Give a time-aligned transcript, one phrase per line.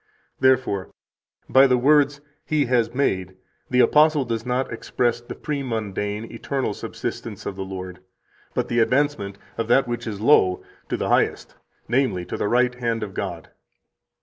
[0.39, 0.89] Therefore,
[1.47, 3.35] by the words He has made
[3.69, 7.99] the apostle does not express the premundane [eternal] subsistence of the Lord,
[8.55, 11.53] but the advancement of that which is low to the Highest,
[11.87, 13.49] namely, to the right hand of God."